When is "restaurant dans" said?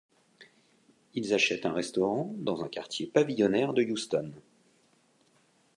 1.73-2.63